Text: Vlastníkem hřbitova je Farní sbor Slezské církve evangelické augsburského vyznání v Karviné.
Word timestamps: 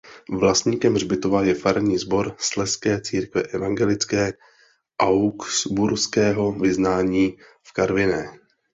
Vlastníkem 0.39 0.93
hřbitova 0.93 1.43
je 1.43 1.53
Farní 1.55 1.97
sbor 1.97 2.35
Slezské 2.37 3.01
církve 3.01 3.43
evangelické 3.43 4.33
augsburského 4.99 6.51
vyznání 6.51 7.37
v 7.63 7.73
Karviné. 7.73 8.39